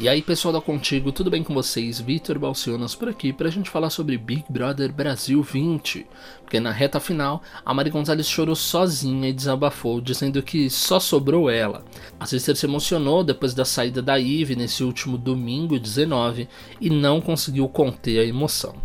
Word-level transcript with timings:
E 0.00 0.08
aí 0.08 0.22
pessoal 0.22 0.54
da 0.54 0.60
Contigo, 0.60 1.10
tudo 1.10 1.28
bem 1.28 1.42
com 1.42 1.52
vocês? 1.52 2.00
Vitor 2.00 2.38
Balcionas 2.38 2.94
por 2.94 3.08
aqui 3.08 3.32
para 3.32 3.48
a 3.48 3.50
gente 3.50 3.68
falar 3.68 3.90
sobre 3.90 4.16
Big 4.16 4.44
Brother 4.48 4.92
Brasil 4.92 5.42
20. 5.42 6.06
Porque 6.40 6.60
na 6.60 6.70
reta 6.70 7.00
final, 7.00 7.42
a 7.66 7.74
Mari 7.74 7.90
Gonzalez 7.90 8.28
chorou 8.28 8.54
sozinha 8.54 9.28
e 9.28 9.32
desabafou, 9.32 10.00
dizendo 10.00 10.40
que 10.40 10.70
só 10.70 11.00
sobrou 11.00 11.50
ela. 11.50 11.84
A 12.20 12.26
sister 12.26 12.54
se 12.54 12.64
emocionou 12.64 13.24
depois 13.24 13.54
da 13.54 13.64
saída 13.64 14.00
da 14.00 14.20
Eve 14.20 14.54
nesse 14.54 14.84
último 14.84 15.18
domingo 15.18 15.80
19 15.80 16.48
e 16.80 16.88
não 16.90 17.20
conseguiu 17.20 17.68
conter 17.68 18.20
a 18.20 18.24
emoção. 18.24 18.76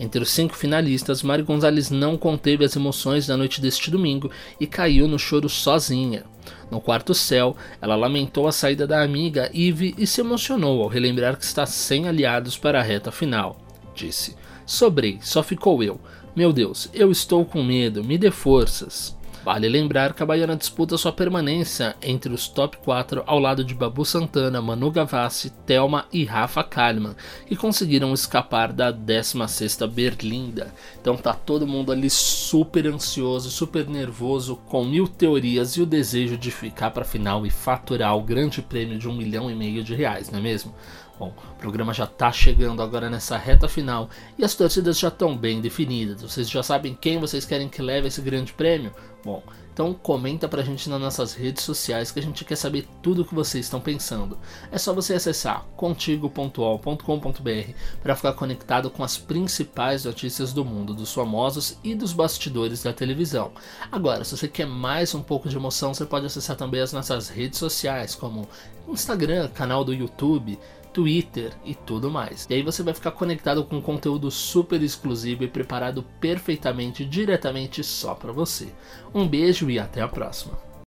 Entre 0.00 0.22
os 0.22 0.30
cinco 0.30 0.56
finalistas, 0.56 1.22
Mari 1.22 1.42
Gonzalez 1.42 1.90
não 1.90 2.16
conteve 2.16 2.64
as 2.64 2.74
emoções 2.74 3.26
da 3.26 3.36
noite 3.36 3.60
deste 3.60 3.90
domingo 3.90 4.30
e 4.58 4.66
caiu 4.66 5.06
no 5.06 5.18
choro 5.18 5.50
sozinha. 5.50 6.24
No 6.70 6.80
quarto 6.80 7.14
céu, 7.14 7.56
ela 7.80 7.96
lamentou 7.96 8.48
a 8.48 8.52
saída 8.52 8.86
da 8.86 9.02
amiga 9.02 9.50
Eve 9.54 9.94
e 9.98 10.06
se 10.06 10.20
emocionou 10.20 10.82
ao 10.82 10.88
relembrar 10.88 11.36
que 11.36 11.44
está 11.44 11.66
sem 11.66 12.08
aliados 12.08 12.56
para 12.56 12.80
a 12.80 12.82
reta 12.82 13.12
final. 13.12 13.60
Disse: 13.94 14.36
Sobrei, 14.66 15.18
só 15.20 15.42
ficou 15.42 15.82
eu. 15.82 16.00
Meu 16.34 16.52
Deus, 16.52 16.88
eu 16.94 17.10
estou 17.10 17.44
com 17.44 17.62
medo, 17.62 18.02
me 18.02 18.16
dê 18.16 18.30
forças. 18.30 19.16
Vale 19.44 19.68
lembrar 19.68 20.14
que 20.14 20.22
a 20.22 20.26
Baiana 20.26 20.54
disputa 20.54 20.96
sua 20.96 21.10
permanência 21.10 21.96
entre 22.00 22.32
os 22.32 22.46
top 22.46 22.76
4 22.76 23.24
ao 23.26 23.40
lado 23.40 23.64
de 23.64 23.74
Babu 23.74 24.04
Santana, 24.04 24.62
Manu 24.62 24.88
Gavassi, 24.88 25.50
Thelma 25.66 26.06
e 26.12 26.24
Rafa 26.24 26.62
Kalimann, 26.62 27.16
que 27.44 27.56
conseguiram 27.56 28.14
escapar 28.14 28.72
da 28.72 28.92
16ª 28.92 29.88
Berlinda. 29.88 30.72
Então 31.00 31.16
tá 31.16 31.34
todo 31.34 31.66
mundo 31.66 31.90
ali 31.90 32.08
super 32.08 32.86
ansioso, 32.86 33.50
super 33.50 33.88
nervoso, 33.88 34.54
com 34.68 34.84
mil 34.84 35.08
teorias 35.08 35.72
e 35.72 35.82
o 35.82 35.86
desejo 35.86 36.38
de 36.38 36.52
ficar 36.52 36.92
para 36.92 37.02
a 37.02 37.06
final 37.06 37.44
e 37.44 37.50
faturar 37.50 38.16
o 38.16 38.22
grande 38.22 38.62
prêmio 38.62 38.96
de 38.96 39.08
um 39.08 39.16
milhão 39.16 39.50
e 39.50 39.56
meio 39.56 39.82
de 39.82 39.92
reais, 39.92 40.30
não 40.30 40.38
é 40.38 40.42
mesmo? 40.42 40.72
Bom, 41.18 41.32
o 41.52 41.54
programa 41.56 41.92
já 41.92 42.04
está 42.04 42.32
chegando 42.32 42.82
agora 42.82 43.08
nessa 43.08 43.36
reta 43.36 43.68
final 43.68 44.08
e 44.36 44.44
as 44.44 44.54
torcidas 44.54 44.98
já 44.98 45.08
estão 45.08 45.36
bem 45.36 45.60
definidas. 45.60 46.22
Vocês 46.22 46.48
já 46.48 46.62
sabem 46.62 46.96
quem 46.98 47.20
vocês 47.20 47.44
querem 47.44 47.68
que 47.68 47.82
leve 47.82 48.08
esse 48.08 48.20
grande 48.20 48.52
prêmio? 48.52 48.92
Bom, 49.24 49.40
então 49.72 49.94
comenta 49.94 50.48
pra 50.48 50.62
gente 50.62 50.90
nas 50.90 51.00
nossas 51.00 51.32
redes 51.32 51.62
sociais 51.62 52.10
que 52.10 52.18
a 52.18 52.22
gente 52.22 52.44
quer 52.44 52.56
saber 52.56 52.88
tudo 53.00 53.22
o 53.22 53.24
que 53.24 53.34
vocês 53.34 53.64
estão 53.64 53.80
pensando. 53.80 54.36
É 54.70 54.76
só 54.78 54.92
você 54.92 55.14
acessar 55.14 55.64
contigo.ol.com.br 55.76 57.72
para 58.02 58.16
ficar 58.16 58.32
conectado 58.32 58.90
com 58.90 59.04
as 59.04 59.16
principais 59.16 60.04
notícias 60.04 60.52
do 60.52 60.64
mundo 60.64 60.92
dos 60.92 61.12
famosos 61.12 61.78
e 61.84 61.94
dos 61.94 62.12
bastidores 62.12 62.82
da 62.82 62.92
televisão. 62.92 63.52
Agora, 63.92 64.24
se 64.24 64.36
você 64.36 64.48
quer 64.48 64.66
mais 64.66 65.14
um 65.14 65.22
pouco 65.22 65.48
de 65.48 65.56
emoção, 65.56 65.94
você 65.94 66.04
pode 66.04 66.26
acessar 66.26 66.56
também 66.56 66.80
as 66.80 66.92
nossas 66.92 67.28
redes 67.28 67.58
sociais, 67.60 68.14
como 68.16 68.48
Instagram, 68.88 69.48
canal 69.48 69.84
do 69.84 69.94
YouTube, 69.94 70.58
Twitter 70.92 71.52
e 71.64 71.74
tudo 71.74 72.10
mais. 72.10 72.46
E 72.48 72.54
aí 72.54 72.62
você 72.62 72.82
vai 72.82 72.94
ficar 72.94 73.12
conectado 73.12 73.64
com 73.64 73.80
conteúdo 73.80 74.30
super 74.30 74.82
exclusivo 74.82 75.44
e 75.44 75.48
preparado 75.48 76.02
perfeitamente 76.20 77.04
diretamente 77.04 77.82
só 77.82 78.14
para 78.14 78.32
você. 78.32 78.68
Um 79.14 79.26
beijo 79.26 79.70
e 79.70 79.78
até 79.78 80.00
a 80.00 80.08
próxima. 80.08 80.71